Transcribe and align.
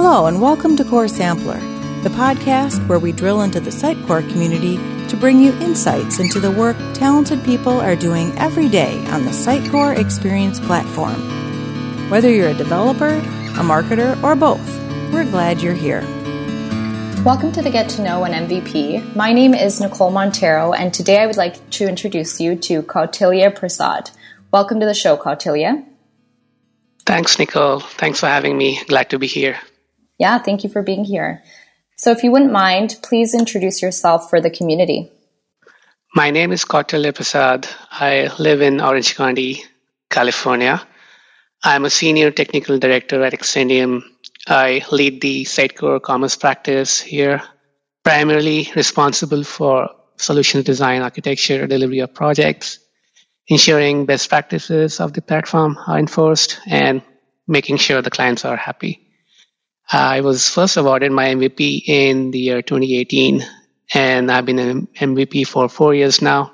Hello, 0.00 0.26
and 0.26 0.40
welcome 0.40 0.76
to 0.76 0.84
Core 0.84 1.08
Sampler, 1.08 1.58
the 2.04 2.08
podcast 2.10 2.86
where 2.86 3.00
we 3.00 3.10
drill 3.10 3.42
into 3.42 3.58
the 3.58 3.70
Sitecore 3.70 4.26
community 4.30 4.76
to 5.08 5.16
bring 5.16 5.40
you 5.40 5.52
insights 5.54 6.20
into 6.20 6.38
the 6.38 6.52
work 6.52 6.76
talented 6.94 7.44
people 7.44 7.80
are 7.80 7.96
doing 7.96 8.30
every 8.38 8.68
day 8.68 9.04
on 9.08 9.24
the 9.24 9.32
Sitecore 9.32 9.98
Experience 9.98 10.60
platform. 10.60 11.20
Whether 12.10 12.30
you're 12.30 12.50
a 12.50 12.54
developer, 12.54 13.08
a 13.08 13.64
marketer, 13.64 14.22
or 14.22 14.36
both, 14.36 14.64
we're 15.12 15.28
glad 15.28 15.60
you're 15.60 15.74
here. 15.74 16.02
Welcome 17.24 17.50
to 17.50 17.60
the 17.60 17.70
Get 17.70 17.90
to 17.90 18.02
Know 18.02 18.22
an 18.22 18.46
MVP. 18.46 19.16
My 19.16 19.32
name 19.32 19.52
is 19.52 19.80
Nicole 19.80 20.12
Montero, 20.12 20.72
and 20.72 20.94
today 20.94 21.18
I 21.18 21.26
would 21.26 21.36
like 21.36 21.70
to 21.70 21.88
introduce 21.88 22.40
you 22.40 22.54
to 22.54 22.82
Kautilya 22.82 23.52
Prasad. 23.52 24.12
Welcome 24.52 24.78
to 24.78 24.86
the 24.86 24.94
show, 24.94 25.16
Kautilya. 25.16 25.84
Thanks, 27.04 27.36
Nicole. 27.40 27.80
Thanks 27.80 28.20
for 28.20 28.26
having 28.26 28.56
me. 28.56 28.78
Glad 28.86 29.10
to 29.10 29.18
be 29.18 29.26
here. 29.26 29.58
Yeah, 30.18 30.38
thank 30.38 30.64
you 30.64 30.70
for 30.70 30.82
being 30.82 31.04
here. 31.04 31.42
So, 31.96 32.10
if 32.10 32.24
you 32.24 32.32
wouldn't 32.32 32.52
mind, 32.52 32.98
please 33.02 33.34
introduce 33.34 33.80
yourself 33.80 34.28
for 34.28 34.40
the 34.40 34.50
community. 34.50 35.10
My 36.14 36.30
name 36.30 36.52
is 36.52 36.64
Kautilya 36.64 37.14
Prasad. 37.14 37.68
I 37.90 38.30
live 38.38 38.60
in 38.60 38.80
Orange 38.80 39.14
County, 39.14 39.62
California. 40.10 40.82
I'm 41.62 41.84
a 41.84 41.90
senior 41.90 42.30
technical 42.30 42.78
director 42.78 43.22
at 43.22 43.32
Xcentium. 43.32 44.02
I 44.46 44.82
lead 44.90 45.20
the 45.20 45.44
Sitecore 45.44 46.00
commerce 46.00 46.36
practice 46.36 47.00
here, 47.00 47.42
primarily 48.04 48.70
responsible 48.74 49.44
for 49.44 49.90
solution 50.16 50.62
design, 50.62 51.02
architecture, 51.02 51.66
delivery 51.66 52.00
of 52.00 52.14
projects, 52.14 52.78
ensuring 53.46 54.06
best 54.06 54.28
practices 54.28 55.00
of 55.00 55.12
the 55.12 55.22
platform 55.22 55.76
are 55.86 55.98
enforced, 55.98 56.58
and 56.66 57.02
making 57.46 57.76
sure 57.76 58.02
the 58.02 58.10
clients 58.10 58.44
are 58.44 58.56
happy. 58.56 59.07
I 59.90 60.20
was 60.20 60.50
first 60.50 60.76
awarded 60.76 61.12
my 61.12 61.28
MVP 61.28 61.82
in 61.86 62.30
the 62.30 62.38
year 62.38 62.60
2018, 62.60 63.42
and 63.94 64.30
I've 64.30 64.44
been 64.44 64.58
an 64.58 64.86
MVP 64.88 65.46
for 65.46 65.68
four 65.70 65.94
years 65.94 66.20
now. 66.20 66.52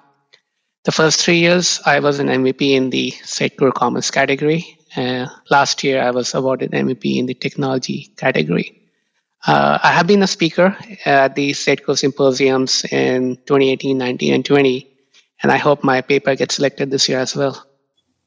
The 0.84 0.92
first 0.92 1.20
three 1.20 1.38
years, 1.38 1.80
I 1.84 1.98
was 1.98 2.20
an 2.20 2.28
MVP 2.28 2.74
in 2.76 2.90
the 2.90 3.10
Sitecore 3.10 3.74
Commerce 3.74 4.12
category. 4.12 4.78
Uh, 4.96 5.26
last 5.50 5.82
year, 5.82 6.00
I 6.00 6.12
was 6.12 6.32
awarded 6.34 6.70
MVP 6.70 7.16
in 7.16 7.26
the 7.26 7.34
technology 7.34 8.12
category. 8.16 8.82
Uh, 9.44 9.78
I 9.82 9.90
have 9.92 10.06
been 10.06 10.22
a 10.22 10.28
speaker 10.28 10.76
at 11.04 11.34
the 11.34 11.50
Sitecore 11.50 11.98
symposiums 11.98 12.84
in 12.84 13.36
2018, 13.36 13.98
19, 13.98 14.34
and 14.34 14.44
20, 14.44 14.96
and 15.42 15.50
I 15.50 15.56
hope 15.56 15.82
my 15.82 16.02
paper 16.02 16.36
gets 16.36 16.54
selected 16.54 16.90
this 16.90 17.08
year 17.08 17.18
as 17.18 17.34
well. 17.34 17.66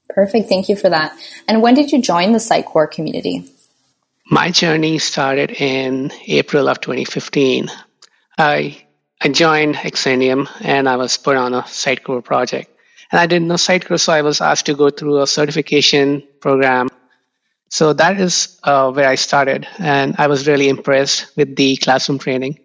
Perfect. 0.10 0.50
Thank 0.50 0.68
you 0.68 0.76
for 0.76 0.90
that. 0.90 1.18
And 1.48 1.62
when 1.62 1.76
did 1.76 1.92
you 1.92 2.02
join 2.02 2.34
the 2.34 2.40
Sitecore 2.40 2.92
community? 2.92 3.50
My 4.30 4.52
journey 4.52 5.00
started 5.00 5.52
in 5.52 6.12
April 6.28 6.68
of 6.68 6.82
2015. 6.82 7.70
I, 8.38 8.84
I 9.22 9.30
joined 9.30 9.76
Xcentium 9.76 10.50
and 10.60 10.90
I 10.90 10.98
was 10.98 11.18
put 11.18 11.38
on 11.38 11.54
a 11.54 11.62
Sitecore 11.62 12.22
project. 12.22 12.70
And 13.10 13.22
I 13.22 13.26
didn't 13.26 13.48
know 13.48 13.56
Sitecore, 13.56 13.98
so 13.98 14.12
I 14.12 14.24
was 14.24 14.42
asked 14.42 14.66
to 14.66 14.74
go 14.74 14.90
through 14.90 15.22
a 15.22 15.28
certification 15.28 16.24
program. 16.42 16.90
So 17.70 17.94
that 17.94 18.20
is 18.20 18.60
uh, 18.64 18.92
where 18.92 19.08
I 19.08 19.16
started. 19.16 19.66
And 19.80 20.16
I 20.18 20.28
was 20.28 20.46
really 20.46 20.68
impressed 20.68 21.34
with 21.38 21.56
the 21.56 21.78
classroom 21.78 22.20
training. 22.20 22.60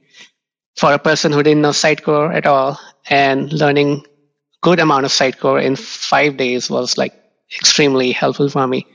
For 0.76 0.92
a 0.92 0.98
person 0.98 1.30
who 1.30 1.44
didn't 1.44 1.62
know 1.62 1.70
Sitecore 1.70 2.34
at 2.34 2.46
all 2.46 2.80
and 3.08 3.52
learning 3.52 4.04
good 4.62 4.80
amount 4.80 5.04
of 5.04 5.12
Sitecore 5.12 5.62
in 5.62 5.76
five 5.76 6.36
days 6.36 6.68
was 6.68 6.98
like 6.98 7.14
extremely 7.56 8.10
helpful 8.10 8.48
for 8.48 8.66
me. 8.66 8.88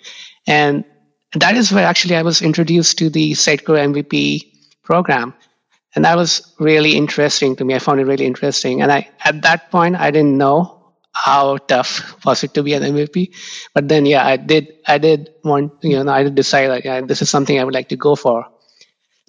And 0.46 0.84
that 1.34 1.56
is 1.56 1.72
where 1.72 1.86
actually 1.86 2.16
I 2.16 2.22
was 2.22 2.42
introduced 2.42 2.98
to 3.00 3.10
the 3.10 3.32
Sitecore 3.32 3.94
MVP 3.94 4.52
program. 4.84 5.34
And 5.96 6.06
that 6.06 6.16
was 6.16 6.54
really 6.60 6.96
interesting 6.96 7.56
to 7.56 7.66
me. 7.66 7.74
I 7.74 7.80
found 7.80 8.00
it 8.00 8.06
really 8.06 8.26
interesting. 8.26 8.82
And 8.82 8.92
I, 8.92 9.10
at 9.24 9.42
that 9.42 9.72
point, 9.72 9.96
I 9.96 10.12
didn't 10.12 10.38
know 10.38 10.94
how 11.12 11.58
tough 11.58 12.24
was 12.26 12.44
it 12.44 12.54
to 12.54 12.64
be 12.64 12.74
an 12.74 12.84
MVP. 12.84 13.36
But 13.74 13.88
then, 13.88 14.06
yeah, 14.06 14.26
I 14.26 14.38
did, 14.38 14.74
I 14.86 15.00
did 15.00 15.32
want, 15.44 15.74
you 15.82 16.04
know, 16.04 16.12
I 16.12 16.24
did 16.24 16.36
decide 16.36 16.68
that 16.68 16.86
yeah, 16.86 17.02
this 17.02 17.22
is 17.22 17.30
something 17.30 17.60
I 17.60 17.64
would 17.64 17.74
like 17.74 17.90
to 17.90 17.96
go 17.98 18.16
for. 18.16 18.46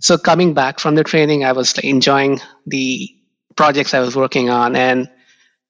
So 0.00 0.18
coming 0.18 0.54
back 0.54 0.78
from 0.78 0.94
the 0.94 1.04
training, 1.04 1.44
I 1.44 1.52
was 1.52 1.76
enjoying 1.78 2.40
the 2.66 3.08
projects 3.56 3.94
I 3.94 4.00
was 4.00 4.14
working 4.14 4.50
on 4.50 4.76
and 4.76 5.10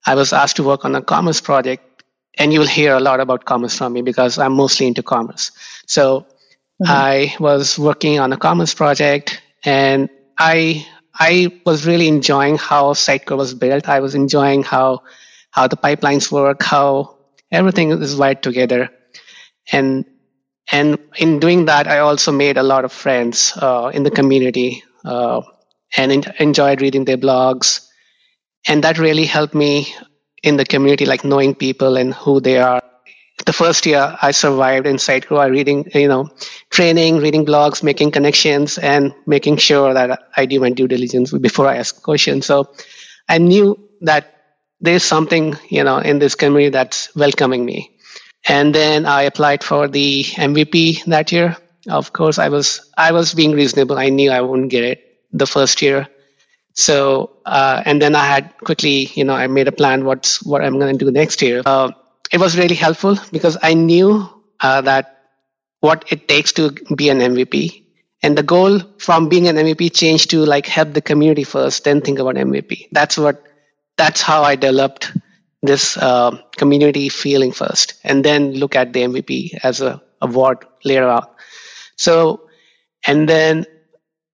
I 0.05 0.15
was 0.15 0.33
asked 0.33 0.57
to 0.57 0.65
work 0.65 0.85
on 0.85 0.95
a 0.95 1.03
commerce 1.03 1.41
project 1.41 2.03
and 2.37 2.53
you'll 2.53 2.67
hear 2.67 2.95
a 2.95 3.01
lot 3.01 3.21
about 3.21 3.45
commerce 3.45 3.79
from 3.79 3.93
me 3.93 4.03
because 4.03 4.39
I'm 4.39 4.53
mostly 4.53 4.87
into 4.87 5.03
commerce. 5.03 5.53
So 5.89 6.21
mm-hmm. 6.21 6.87
I 6.87 7.37
was 7.41 7.79
working 7.79 8.21
on 8.21 8.33
a 8.33 8.37
commerce 8.37 8.75
project 8.75 9.43
and 9.65 10.09
I 10.39 10.87
I 11.19 11.61
was 11.67 11.87
really 11.87 12.07
enjoying 12.07 12.59
how 12.59 12.93
Sitecore 12.93 13.39
was 13.39 13.55
built. 13.55 13.89
I 13.89 14.01
was 14.01 14.15
enjoying 14.15 14.63
how 14.63 15.03
how 15.51 15.67
the 15.67 15.77
pipelines 15.77 16.31
work, 16.31 16.63
how 16.63 17.17
everything 17.51 17.91
is 17.91 18.15
wired 18.15 18.43
together. 18.43 18.91
And 19.73 20.05
and 20.71 20.99
in 21.17 21.41
doing 21.41 21.65
that, 21.65 21.89
I 21.89 22.01
also 22.01 22.31
made 22.31 22.59
a 22.59 22.63
lot 22.63 22.85
of 22.85 22.93
friends 22.93 23.55
uh, 23.57 23.91
in 23.93 24.03
the 24.03 24.11
community 24.11 24.85
uh, 25.05 25.41
and 25.97 26.13
in, 26.13 26.25
enjoyed 26.39 26.83
reading 26.83 27.07
their 27.07 27.17
blogs. 27.17 27.87
And 28.69 28.85
that 28.85 28.99
really 28.99 29.25
helped 29.25 29.55
me 29.55 29.95
in 30.43 30.57
the 30.57 30.67
community, 30.67 31.07
like 31.07 31.25
knowing 31.25 31.55
people 31.55 31.97
and 31.97 32.13
who 32.13 32.41
they 32.41 32.59
are. 32.59 32.83
The 33.49 33.55
first 33.55 33.87
year 33.87 34.15
I 34.21 34.33
survived 34.33 34.87
in 34.87 34.97
Sitecore, 34.97 35.41
I 35.41 35.47
reading, 35.47 35.91
you 35.95 36.07
know, 36.07 36.29
training, 36.69 37.17
reading 37.17 37.47
blogs, 37.47 37.83
making 37.83 38.11
connections, 38.11 38.77
and 38.77 39.15
making 39.27 39.57
sure 39.57 39.95
that 39.95 40.21
I 40.37 40.45
do 40.45 40.61
my 40.61 40.69
due 40.69 40.87
diligence 40.87 41.33
before 41.33 41.67
I 41.67 41.77
ask 41.77 42.03
questions. 42.03 42.45
So 42.45 42.75
I 43.27 43.39
knew 43.39 43.89
that 44.03 44.35
there's 44.83 45.03
something, 45.03 45.57
you 45.71 45.83
know, 45.83 45.97
in 45.97 46.19
this 46.19 46.35
community 46.35 46.69
that's 46.69 47.09
welcoming 47.17 47.65
me. 47.65 47.97
And 48.47 48.75
then 48.75 49.07
I 49.07 49.23
applied 49.23 49.65
for 49.65 49.89
the 49.89 50.25
MVP 50.25 51.07
that 51.07 51.33
year. 51.33 51.57
Of 51.89 52.13
course, 52.13 52.39
I 52.39 52.51
was 52.51 52.83
I 52.99 53.13
was 53.13 53.33
being 53.33 53.53
reasonable. 53.53 53.97
I 53.97 54.11
knew 54.11 54.31
I 54.31 54.43
wouldn't 54.43 54.71
get 54.71 54.85
it 54.85 55.01
the 55.33 55.47
first 55.47 55.81
year, 55.81 56.07
so, 56.75 57.39
uh, 57.47 57.83
and 57.87 58.01
then 58.03 58.15
I 58.15 58.27
had 58.27 58.53
quickly, 58.59 59.11
you 59.15 59.25
know, 59.25 59.35
I 59.35 59.47
made 59.47 59.69
a 59.69 59.73
plan 59.73 60.05
what's 60.05 60.43
what 60.45 60.63
I'm 60.63 60.79
going 60.79 60.99
to 60.99 61.05
do 61.07 61.11
next 61.11 61.41
year. 61.41 61.63
Uh, 61.65 61.93
it 62.33 62.39
was 62.39 62.57
really 62.57 62.75
helpful 62.75 63.17
because 63.33 63.57
I 63.63 63.75
knew 63.75 64.29
uh, 64.61 64.81
that 64.83 65.25
what 65.81 66.05
it 66.11 66.29
takes 66.29 66.53
to 66.55 66.71
be 66.95 67.09
an 67.09 67.19
MVP. 67.19 67.85
And 68.23 68.37
the 68.37 68.43
goal 68.43 68.81
from 68.99 69.29
being 69.29 69.47
an 69.47 69.57
MVP 69.57 69.95
changed 69.95 70.31
to 70.31 70.45
like 70.45 70.67
help 70.67 70.93
the 70.93 71.01
community 71.01 71.45
first, 71.45 71.85
then 71.85 72.01
think 72.01 72.19
about 72.19 72.35
MVP. 72.35 72.89
That's 72.91 73.17
what, 73.17 73.43
that's 73.97 74.21
how 74.21 74.43
I 74.43 74.57
developed 74.57 75.13
this 75.63 75.97
uh, 75.97 76.37
community 76.57 77.09
feeling 77.09 77.53
first, 77.53 77.95
and 78.05 78.25
then 78.25 78.53
look 78.53 78.77
at 78.77 78.93
the 78.93 79.03
MVP 79.03 79.59
as 79.63 79.81
a 79.81 80.01
award 80.21 80.65
later 80.85 81.09
on. 81.09 81.27
So, 81.97 82.49
and 83.07 83.29
then 83.29 83.67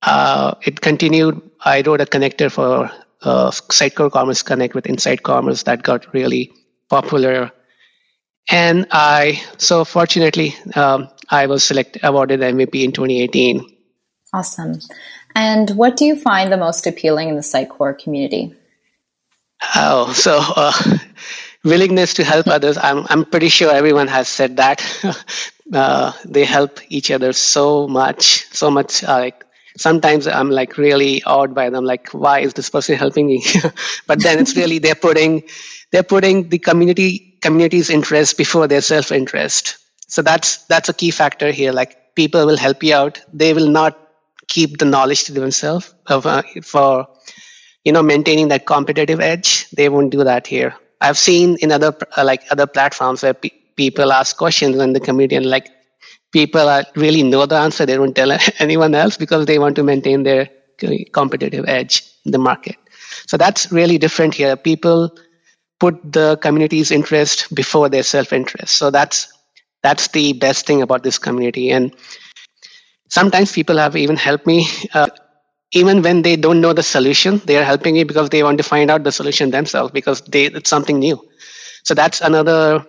uh, 0.02 0.54
it 0.62 0.80
continued 0.80 1.40
I 1.64 1.80
wrote 1.80 2.02
a 2.02 2.06
connector 2.06 2.50
for 2.50 2.90
uh, 3.22 3.50
Sitecore 3.50 4.12
Commerce 4.12 4.42
Connect 4.42 4.74
with 4.74 4.86
Insite 4.86 5.22
Commerce 5.22 5.62
that 5.62 5.82
got 5.82 6.12
really 6.12 6.52
popular. 6.90 7.52
And 8.50 8.86
I, 8.90 9.42
so 9.56 9.84
fortunately, 9.84 10.54
um, 10.74 11.08
I 11.30 11.46
was 11.46 11.64
selected, 11.64 12.04
awarded 12.04 12.40
the 12.40 12.46
MVP 12.46 12.84
in 12.84 12.92
2018. 12.92 13.76
Awesome. 14.32 14.80
And 15.34 15.70
what 15.70 15.96
do 15.96 16.04
you 16.04 16.16
find 16.16 16.52
the 16.52 16.56
most 16.56 16.86
appealing 16.86 17.28
in 17.28 17.36
the 17.36 17.42
Sitecore 17.42 17.98
community? 17.98 18.54
Oh, 19.74 20.12
so 20.12 20.38
uh, 20.40 20.72
willingness 21.64 22.14
to 22.14 22.24
help 22.24 22.46
others. 22.46 22.76
I'm, 22.76 23.06
I'm 23.08 23.24
pretty 23.24 23.48
sure 23.48 23.72
everyone 23.72 24.08
has 24.08 24.28
said 24.28 24.58
that. 24.58 24.84
uh, 25.72 26.12
they 26.24 26.44
help 26.44 26.80
each 26.88 27.10
other 27.10 27.32
so 27.32 27.88
much, 27.88 28.46
so 28.52 28.70
much 28.70 29.02
uh, 29.02 29.18
like 29.18 29.44
sometimes 29.76 30.26
I'm 30.26 30.50
like 30.50 30.78
really 30.78 31.22
awed 31.24 31.54
by 31.54 31.70
them, 31.70 31.84
like, 31.84 32.10
why 32.10 32.40
is 32.40 32.54
this 32.54 32.70
person 32.70 32.96
helping 32.96 33.26
me? 33.26 33.44
but 34.06 34.22
then 34.22 34.38
it's 34.38 34.56
really 34.56 34.78
they're 34.78 34.94
putting 34.94 35.44
they're 35.90 36.02
putting 36.02 36.48
the 36.48 36.58
community 36.58 37.33
community's 37.44 37.90
interest 37.90 38.36
before 38.38 38.66
their 38.68 38.80
self 38.80 39.12
interest. 39.12 39.76
So 40.08 40.22
that's 40.22 40.50
that's 40.72 40.88
a 40.88 40.94
key 40.94 41.10
factor 41.10 41.50
here. 41.52 41.72
Like 41.72 42.14
people 42.14 42.46
will 42.46 42.56
help 42.66 42.82
you 42.82 42.94
out. 42.94 43.20
They 43.32 43.52
will 43.54 43.68
not 43.68 43.98
keep 44.48 44.78
the 44.78 44.84
knowledge 44.94 45.24
to 45.24 45.32
themselves 45.32 45.94
uh, 46.06 46.42
for 46.62 47.08
you 47.84 47.92
know 47.92 48.02
maintaining 48.02 48.48
that 48.48 48.66
competitive 48.66 49.20
edge. 49.20 49.68
They 49.70 49.88
won't 49.88 50.10
do 50.12 50.24
that 50.24 50.46
here. 50.46 50.74
I've 51.00 51.18
seen 51.18 51.56
in 51.60 51.72
other 51.72 51.92
uh, 52.16 52.24
like 52.24 52.44
other 52.50 52.66
platforms 52.66 53.22
where 53.22 53.34
pe- 53.34 53.58
people 53.76 54.12
ask 54.12 54.36
questions 54.36 54.76
in 54.78 54.92
the 54.92 55.00
community 55.00 55.36
and 55.36 55.46
like 55.46 55.68
people 56.32 56.68
are, 56.68 56.84
really 56.96 57.22
know 57.22 57.46
the 57.46 57.56
answer. 57.56 57.86
They 57.86 57.96
don't 57.96 58.14
tell 58.14 58.36
anyone 58.58 58.94
else 58.94 59.16
because 59.16 59.46
they 59.46 59.58
want 59.58 59.76
to 59.76 59.82
maintain 59.82 60.22
their 60.22 60.50
competitive 61.12 61.64
edge 61.68 62.02
in 62.24 62.32
the 62.32 62.38
market. 62.38 62.76
So 63.26 63.36
that's 63.36 63.72
really 63.72 63.98
different 63.98 64.34
here. 64.34 64.56
People 64.56 65.16
put 65.80 66.00
the 66.10 66.36
community's 66.36 66.90
interest 66.90 67.54
before 67.54 67.88
their 67.88 68.02
self-interest. 68.02 68.74
So 68.74 68.90
that's 68.90 69.32
that's 69.82 70.08
the 70.08 70.32
best 70.32 70.66
thing 70.66 70.82
about 70.82 71.02
this 71.02 71.18
community. 71.18 71.70
And 71.70 71.94
Sometimes 73.14 73.52
people 73.52 73.78
have 73.78 73.96
even 73.96 74.16
helped 74.16 74.44
me, 74.44 74.66
uh, 74.92 75.08
even 75.70 76.02
when 76.02 76.22
they 76.22 76.34
don't 76.34 76.60
know 76.60 76.72
the 76.72 76.82
solution, 76.82 77.40
they 77.44 77.56
are 77.56 77.62
helping 77.62 77.94
me 77.94 78.02
because 78.02 78.28
they 78.30 78.42
want 78.42 78.58
to 78.58 78.64
find 78.64 78.90
out 78.90 79.04
the 79.04 79.12
solution 79.12 79.52
themselves 79.52 79.92
because 79.92 80.20
they, 80.22 80.46
it's 80.46 80.68
something 80.68 80.98
new. 80.98 81.20
So 81.84 81.94
that's 81.94 82.20
another 82.20 82.84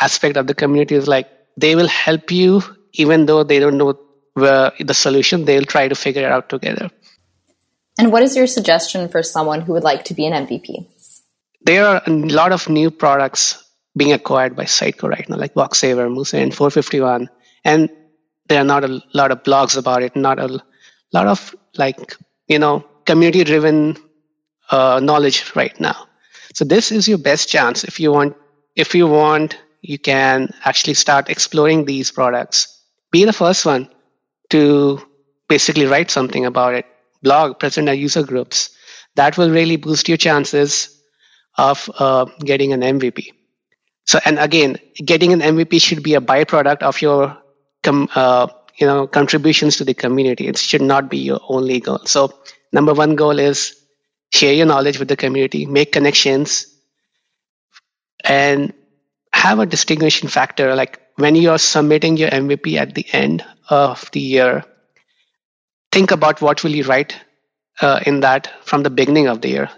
aspect 0.00 0.38
of 0.38 0.46
the 0.46 0.54
community 0.54 0.94
is 0.94 1.06
like 1.06 1.28
they 1.58 1.74
will 1.74 1.88
help 1.88 2.30
you 2.30 2.62
even 2.94 3.26
though 3.26 3.42
they 3.42 3.58
don't 3.58 3.76
know 3.76 3.98
where 4.32 4.72
the 4.78 4.94
solution, 4.94 5.44
they'll 5.44 5.64
try 5.64 5.88
to 5.88 5.94
figure 5.94 6.22
it 6.22 6.32
out 6.32 6.48
together. 6.48 6.90
And 7.98 8.10
what 8.10 8.22
is 8.22 8.36
your 8.36 8.46
suggestion 8.46 9.08
for 9.10 9.22
someone 9.22 9.60
who 9.60 9.74
would 9.74 9.82
like 9.82 10.04
to 10.04 10.14
be 10.14 10.24
an 10.24 10.46
MVP? 10.46 10.86
There 11.68 11.86
are 11.86 12.00
a 12.06 12.10
lot 12.10 12.52
of 12.52 12.70
new 12.70 12.90
products 12.90 13.62
being 13.94 14.14
acquired 14.14 14.56
by 14.56 14.64
Sitecore 14.64 15.10
right 15.10 15.28
now, 15.28 15.36
like 15.36 15.52
Boxever, 15.52 16.06
and 16.06 16.16
Four51, 16.16 17.28
and 17.62 17.90
there 18.48 18.62
are 18.62 18.64
not 18.64 18.84
a 18.84 19.02
lot 19.12 19.32
of 19.32 19.42
blogs 19.42 19.76
about 19.76 20.02
it, 20.02 20.16
not 20.16 20.38
a 20.38 20.48
lot 21.12 21.26
of 21.26 21.54
like 21.76 22.16
you 22.46 22.58
know 22.58 22.86
community-driven 23.04 23.98
uh, 24.70 25.00
knowledge 25.02 25.54
right 25.54 25.78
now. 25.78 26.08
So 26.54 26.64
this 26.64 26.90
is 26.90 27.06
your 27.06 27.18
best 27.18 27.50
chance 27.50 27.84
if 27.84 28.00
you 28.00 28.12
want. 28.12 28.36
If 28.74 28.94
you 28.94 29.06
want, 29.06 29.58
you 29.82 29.98
can 29.98 30.54
actually 30.64 30.94
start 30.94 31.28
exploring 31.28 31.84
these 31.84 32.10
products. 32.10 32.82
Be 33.12 33.26
the 33.26 33.34
first 33.34 33.66
one 33.66 33.90
to 34.48 35.02
basically 35.50 35.84
write 35.84 36.10
something 36.10 36.46
about 36.46 36.76
it, 36.76 36.86
blog, 37.22 37.58
present 37.58 37.90
at 37.90 37.98
user 37.98 38.22
groups. 38.22 38.70
That 39.16 39.36
will 39.36 39.50
really 39.50 39.76
boost 39.76 40.08
your 40.08 40.16
chances 40.16 40.94
of 41.58 41.90
uh, 41.98 42.26
getting 42.40 42.72
an 42.72 42.80
MVP. 42.80 43.32
So, 44.06 44.18
and 44.24 44.38
again, 44.38 44.78
getting 45.04 45.32
an 45.34 45.40
MVP 45.40 45.82
should 45.82 46.02
be 46.02 46.14
a 46.14 46.20
byproduct 46.20 46.82
of 46.82 47.02
your, 47.02 47.36
com, 47.82 48.08
uh, 48.14 48.46
you 48.78 48.86
know, 48.86 49.06
contributions 49.06 49.76
to 49.76 49.84
the 49.84 49.92
community. 49.92 50.46
It 50.46 50.56
should 50.56 50.80
not 50.80 51.10
be 51.10 51.18
your 51.18 51.40
only 51.48 51.80
goal. 51.80 52.00
So, 52.06 52.32
number 52.72 52.94
one 52.94 53.16
goal 53.16 53.38
is 53.38 53.76
share 54.32 54.54
your 54.54 54.66
knowledge 54.66 54.98
with 54.98 55.08
the 55.08 55.16
community, 55.16 55.66
make 55.66 55.92
connections, 55.92 56.66
and 58.24 58.72
have 59.32 59.58
a 59.58 59.66
distinguishing 59.66 60.28
factor. 60.28 60.74
Like 60.74 61.00
when 61.16 61.34
you 61.34 61.50
are 61.50 61.58
submitting 61.58 62.16
your 62.16 62.30
MVP 62.30 62.78
at 62.78 62.94
the 62.94 63.06
end 63.12 63.44
of 63.68 64.08
the 64.12 64.20
year, 64.20 64.64
think 65.92 66.10
about 66.10 66.40
what 66.40 66.62
will 66.62 66.70
you 66.74 66.84
write 66.84 67.16
uh, 67.80 68.00
in 68.06 68.20
that 68.20 68.50
from 68.64 68.82
the 68.82 68.90
beginning 68.90 69.28
of 69.28 69.40
the 69.40 69.48
year. 69.48 69.70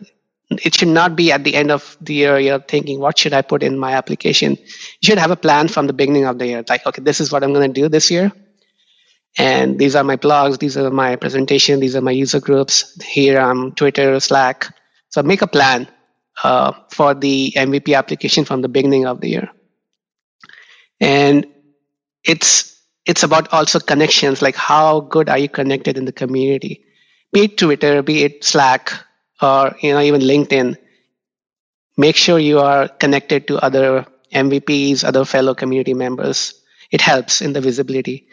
It 0.50 0.74
should 0.74 0.88
not 0.88 1.14
be 1.14 1.30
at 1.30 1.44
the 1.44 1.54
end 1.54 1.70
of 1.70 1.96
the 2.00 2.14
year 2.14 2.38
you're 2.38 2.60
thinking, 2.60 2.98
what 2.98 3.18
should 3.18 3.32
I 3.32 3.42
put 3.42 3.62
in 3.62 3.78
my 3.78 3.92
application? 3.92 4.56
You 4.56 5.06
should 5.06 5.18
have 5.18 5.30
a 5.30 5.36
plan 5.36 5.68
from 5.68 5.86
the 5.86 5.92
beginning 5.92 6.24
of 6.26 6.38
the 6.38 6.46
year. 6.46 6.64
Like, 6.68 6.84
okay, 6.86 7.02
this 7.02 7.20
is 7.20 7.30
what 7.30 7.44
I'm 7.44 7.52
going 7.52 7.72
to 7.72 7.80
do 7.80 7.88
this 7.88 8.10
year. 8.10 8.32
And 9.38 9.78
these 9.78 9.94
are 9.94 10.02
my 10.02 10.16
blogs, 10.16 10.58
these 10.58 10.76
are 10.76 10.90
my 10.90 11.14
presentation, 11.14 11.78
these 11.78 11.94
are 11.94 12.00
my 12.00 12.10
user 12.10 12.40
groups. 12.40 13.00
Here 13.00 13.38
I'm 13.38 13.72
Twitter, 13.72 14.18
Slack. 14.18 14.74
So 15.08 15.22
make 15.22 15.42
a 15.42 15.46
plan 15.46 15.86
uh, 16.42 16.72
for 16.90 17.14
the 17.14 17.52
MVP 17.56 17.96
application 17.96 18.44
from 18.44 18.60
the 18.60 18.68
beginning 18.68 19.06
of 19.06 19.20
the 19.20 19.28
year. 19.28 19.50
And 21.00 21.46
it's 22.24 22.76
it's 23.06 23.22
about 23.22 23.52
also 23.52 23.80
connections, 23.80 24.42
like 24.42 24.56
how 24.56 25.00
good 25.00 25.28
are 25.28 25.38
you 25.38 25.48
connected 25.48 25.96
in 25.96 26.04
the 26.04 26.12
community? 26.12 26.84
Be 27.32 27.44
it 27.44 27.56
Twitter, 27.56 28.02
be 28.02 28.24
it 28.24 28.44
Slack, 28.44 28.92
or 29.42 29.76
you 29.80 29.92
know 29.92 30.00
even 30.00 30.20
LinkedIn. 30.20 30.76
Make 31.96 32.16
sure 32.16 32.38
you 32.38 32.60
are 32.60 32.88
connected 32.88 33.46
to 33.48 33.58
other 33.58 34.06
MVPs, 34.32 35.04
other 35.04 35.24
fellow 35.24 35.54
community 35.54 35.94
members. 35.94 36.54
It 36.90 37.00
helps 37.00 37.40
in 37.42 37.52
the 37.52 37.60
visibility. 37.60 38.26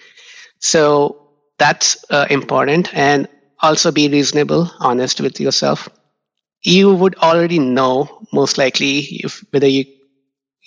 So 0.59 1.29
that's 1.57 2.05
uh, 2.11 2.27
important, 2.29 2.93
and 2.95 3.27
also 3.61 3.91
be 3.91 4.09
reasonable, 4.09 4.71
honest 4.79 5.21
with 5.21 5.39
yourself. 5.39 5.89
You 6.63 6.93
would 6.95 7.15
already 7.17 7.59
know 7.59 8.25
most 8.33 8.57
likely 8.57 8.99
if 9.25 9.43
whether 9.51 9.67
you 9.67 9.85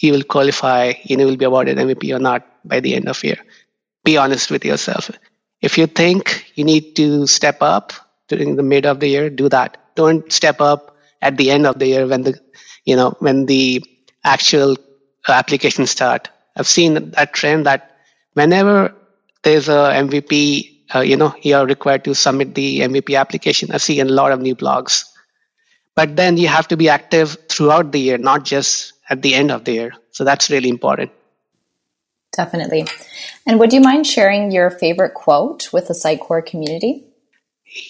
you 0.00 0.12
will 0.12 0.24
qualify, 0.24 0.94
you 1.04 1.16
know, 1.16 1.26
will 1.26 1.36
be 1.36 1.44
awarded 1.44 1.78
MVP 1.78 2.12
or 2.12 2.18
not 2.20 2.46
by 2.64 2.80
the 2.80 2.94
end 2.94 3.08
of 3.08 3.22
year 3.24 3.38
be 4.04 4.16
honest 4.18 4.50
with 4.50 4.64
yourself. 4.64 5.10
If 5.62 5.78
you 5.78 5.86
think 5.86 6.46
you 6.54 6.64
need 6.64 6.96
to 6.96 7.26
step 7.26 7.62
up 7.62 7.92
during 8.28 8.56
the 8.56 8.62
mid 8.62 8.86
of 8.86 9.00
the 9.00 9.08
year, 9.08 9.30
do 9.30 9.48
that. 9.50 9.78
Don't 9.94 10.32
step 10.32 10.60
up 10.60 10.96
at 11.22 11.36
the 11.36 11.50
end 11.50 11.66
of 11.66 11.78
the 11.78 11.86
year 11.86 12.06
when 12.06 12.22
the, 12.22 12.38
you 12.84 12.96
know, 12.96 13.14
when 13.18 13.46
the 13.46 13.84
actual 14.24 14.76
applications 15.28 15.90
start. 15.90 16.28
I've 16.56 16.66
seen 16.66 17.10
that 17.10 17.32
trend 17.32 17.66
that 17.66 17.96
whenever 18.34 18.94
there's 19.42 19.68
a 19.68 19.92
MVP, 19.94 20.94
uh, 20.94 21.00
you 21.00 21.16
know, 21.16 21.34
you're 21.42 21.66
required 21.66 22.04
to 22.04 22.14
submit 22.14 22.54
the 22.54 22.80
MVP 22.80 23.18
application. 23.18 23.72
I 23.72 23.78
see 23.78 24.00
a 24.00 24.04
lot 24.04 24.32
of 24.32 24.40
new 24.40 24.56
blogs. 24.56 25.04
But 25.94 26.16
then 26.16 26.36
you 26.36 26.48
have 26.48 26.68
to 26.68 26.76
be 26.76 26.88
active 26.88 27.36
throughout 27.48 27.92
the 27.92 28.00
year, 28.00 28.18
not 28.18 28.44
just 28.44 28.94
at 29.08 29.22
the 29.22 29.34
end 29.34 29.50
of 29.50 29.64
the 29.64 29.72
year. 29.72 29.92
So 30.10 30.24
that's 30.24 30.50
really 30.50 30.68
important. 30.68 31.10
Definitely. 32.32 32.86
And 33.46 33.58
would 33.58 33.72
you 33.72 33.80
mind 33.80 34.06
sharing 34.06 34.52
your 34.52 34.70
favorite 34.70 35.14
quote 35.14 35.72
with 35.72 35.88
the 35.88 35.94
Sitecore 35.94 36.44
community? 36.44 37.04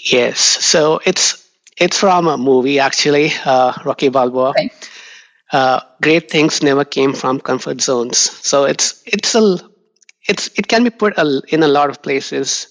Yes. 0.05 0.41
So 0.41 1.00
it's 1.05 1.39
it's 1.81 1.99
from 1.99 2.29
a 2.29 2.37
movie 2.37 2.79
actually, 2.79 3.32
uh, 3.44 3.73
Rocky 3.85 4.11
Balboa. 4.11 4.50
Okay. 4.50 4.71
Uh, 5.50 5.81
great 6.00 6.31
things 6.31 6.62
never 6.62 6.85
came 6.85 7.12
from 7.12 7.41
comfort 7.41 7.81
zones. 7.81 8.19
So 8.19 8.65
it's 8.65 9.03
it's 9.06 9.35
a 9.35 9.59
it's 10.29 10.50
it 10.56 10.69
can 10.69 10.85
be 10.85 10.91
put 10.91 11.19
a, 11.19 11.43
in 11.49 11.62
a 11.65 11.69
lot 11.69 11.91
of 11.91 12.03
places. 12.03 12.69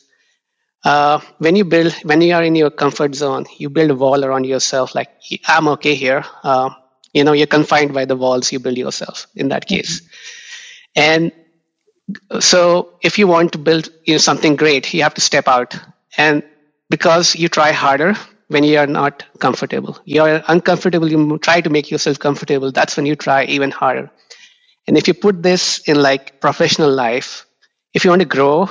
Uh, 0.86 1.20
when 1.40 1.58
you 1.58 1.66
build 1.66 1.92
when 2.04 2.22
you 2.22 2.34
are 2.34 2.44
in 2.44 2.56
your 2.56 2.70
comfort 2.70 3.16
zone, 3.16 3.46
you 3.58 3.70
build 3.70 3.92
a 3.92 3.96
wall 3.96 4.24
around 4.24 4.46
yourself. 4.46 4.96
Like 4.96 5.10
I'm 5.46 5.68
okay 5.70 5.96
here. 5.96 6.24
Uh, 6.44 6.70
you 7.12 7.24
know, 7.24 7.34
you're 7.34 7.48
confined 7.48 7.94
by 7.94 8.06
the 8.06 8.16
walls 8.16 8.52
you 8.54 8.60
build 8.60 8.78
yourself. 8.78 9.28
In 9.36 9.50
that 9.50 9.66
case, 9.66 10.02
mm-hmm. 10.02 11.02
and 11.02 11.32
so 12.40 12.94
if 13.02 13.20
you 13.20 13.28
want 13.28 13.52
to 13.54 13.58
build 13.58 13.90
you 14.06 14.14
know, 14.14 14.18
something 14.20 14.56
great, 14.56 14.94
you 14.94 15.04
have 15.04 15.16
to 15.16 15.22
step 15.22 15.48
out. 15.48 15.76
And 16.18 16.44
because 16.90 17.36
you 17.36 17.50
try 17.50 17.72
harder 17.72 18.16
when 18.50 18.64
you 18.64 18.78
are 18.80 18.88
not 18.88 19.24
comfortable, 19.40 19.98
you 20.06 20.22
are 20.22 20.44
uncomfortable, 20.48 21.10
you 21.10 21.38
try 21.40 21.62
to 21.62 21.70
make 21.70 21.90
yourself 21.90 22.20
comfortable. 22.20 22.72
That's 22.72 22.98
when 22.98 23.06
you 23.06 23.16
try 23.16 23.46
even 23.46 23.72
harder. 23.72 24.12
And 24.88 24.98
if 24.98 25.08
you 25.08 25.14
put 25.14 25.42
this 25.42 25.80
in 25.88 26.02
like 26.02 26.42
professional 26.42 26.92
life, 26.92 27.46
if 27.94 28.04
you 28.04 28.12
want 28.12 28.22
to 28.22 28.28
grow, 28.28 28.70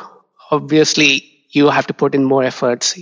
obviously 0.50 1.46
you 1.50 1.70
have 1.70 1.86
to 1.86 1.94
put 1.94 2.14
in 2.14 2.24
more 2.24 2.44
efforts. 2.44 2.98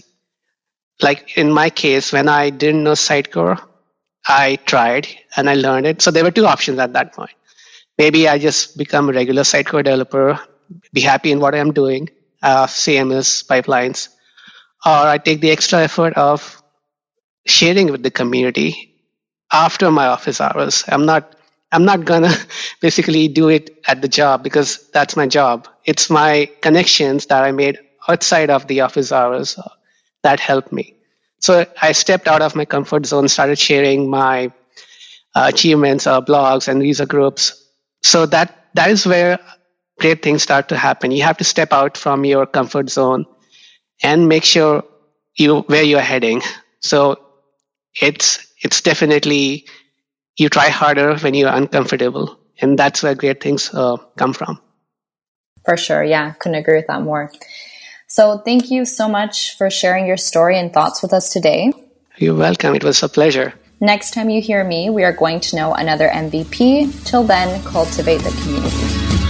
Like 1.03 1.36
in 1.36 1.53
my 1.53 1.70
case, 1.70 2.12
when 2.12 2.29
I 2.29 2.51
didn't 2.51 2.84
know 2.84 2.93
Sitecore, 2.93 3.60
I 4.27 4.56
tried 4.56 5.08
and 5.36 5.51
I 5.51 5.55
learned 5.55 5.86
it. 5.86 6.03
So 6.03 6.10
there 6.12 6.24
were 6.24 6.31
two 6.31 6.46
options 6.46 6.79
at 6.79 6.93
that 6.93 7.15
point 7.15 7.32
maybe 7.98 8.29
I 8.29 8.39
just 8.39 8.77
become 8.77 9.08
a 9.08 9.12
regular 9.12 9.43
Sitecore 9.43 9.84
developer, 9.84 10.39
be 10.93 11.01
happy 11.01 11.32
in 11.32 11.41
what 11.41 11.55
I'm 11.55 11.72
doing, 11.72 12.10
uh, 12.43 12.67
CMS 12.67 13.46
pipelines, 13.46 14.08
or 14.84 14.93
I 14.93 15.19
take 15.19 15.41
the 15.41 15.51
extra 15.51 15.81
effort 15.81 16.15
of 16.15 16.62
sharing 17.46 17.91
with 17.93 18.03
the 18.03 18.10
community 18.10 18.94
after 19.53 19.91
my 19.91 20.06
office 20.08 20.41
hours. 20.41 20.84
I'm 20.88 21.06
not 21.06 21.34
I'm 21.72 21.84
not 21.84 22.05
gonna 22.05 22.34
basically 22.81 23.29
do 23.29 23.48
it 23.48 23.82
at 23.86 24.03
the 24.03 24.08
job 24.08 24.43
because 24.43 24.88
that's 24.91 25.17
my 25.17 25.26
job. 25.26 25.69
It's 25.84 26.10
my 26.10 26.50
connections 26.62 27.26
that 27.26 27.44
I 27.44 27.53
made 27.53 27.79
outside 28.08 28.50
of 28.50 28.67
the 28.67 28.82
office 28.82 29.12
hours 29.12 29.58
that 30.22 30.41
helped 30.41 30.72
me. 30.72 30.96
So 31.41 31.67
I 31.81 31.93
stepped 31.93 32.29
out 32.29 32.43
of 32.43 32.56
my 32.56 32.65
comfort 32.65 33.06
zone, 33.06 33.29
started 33.29 33.58
sharing 33.58 34.10
my 34.10 34.53
uh, 35.34 35.50
achievements, 35.53 36.06
uh, 36.06 36.20
blogs, 36.20 36.69
and 36.69 36.84
user 36.84 37.06
groups 37.06 37.65
so 38.03 38.26
that 38.26 38.55
that 38.74 38.91
is 38.91 39.06
where 39.06 39.38
great 39.98 40.22
things 40.22 40.43
start 40.43 40.69
to 40.69 40.76
happen. 40.76 41.10
You 41.10 41.22
have 41.24 41.38
to 41.38 41.44
step 41.44 41.72
out 41.72 41.96
from 41.96 42.24
your 42.24 42.46
comfort 42.46 42.91
zone 42.91 43.26
and 44.03 44.29
make 44.29 44.44
sure 44.44 44.84
you 45.36 45.60
where 45.62 45.82
you're 45.82 46.00
heading. 46.00 46.43
So 46.81 47.20
it's 48.00 48.46
it's 48.60 48.81
definitely 48.81 49.67
you 50.36 50.48
try 50.48 50.69
harder 50.69 51.17
when 51.17 51.34
you're 51.34 51.53
uncomfortable, 51.53 52.38
and 52.60 52.79
that's 52.79 53.03
where 53.03 53.15
great 53.15 53.43
things 53.43 53.72
uh, 53.72 53.96
come 54.17 54.32
from. 54.32 54.60
For 55.65 55.76
sure, 55.76 56.05
yeah, 56.05 56.32
couldn't 56.32 56.58
agree 56.58 56.76
with 56.76 56.86
that 56.88 57.03
more. 57.03 57.32
So 58.08 58.38
thank 58.38 58.70
you 58.70 58.84
so 58.84 59.08
much 59.08 59.56
for 59.58 59.69
sharing 59.69 60.06
your 60.06 60.17
story 60.17 60.58
and 60.58 60.72
thoughts 60.72 61.03
with 61.03 61.12
us 61.12 61.31
today. 61.31 61.72
You're 62.19 62.36
welcome. 62.36 62.74
It 62.74 62.84
was 62.84 63.03
a 63.03 63.08
pleasure. 63.08 63.55
Next 63.81 64.15
time 64.15 64.31
you 64.31 64.41
hear 64.41 64.65
me, 64.65 64.88
we 64.88 65.05
are 65.05 65.12
going 65.12 65.41
to 65.41 65.56
know 65.56 65.74
another 65.74 66.08
MVP. 66.08 67.05
Till 67.05 67.24
then, 67.24 67.62
cultivate 67.65 68.22
the 68.22 68.31
community. 68.43 69.26